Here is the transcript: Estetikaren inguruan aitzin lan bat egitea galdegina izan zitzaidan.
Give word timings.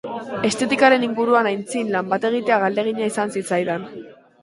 Estetikaren 0.47 1.05
inguruan 1.09 1.51
aitzin 1.51 1.93
lan 1.99 2.11
bat 2.15 2.27
egitea 2.33 2.61
galdegina 2.67 3.15
izan 3.15 3.39
zitzaidan. 3.39 3.91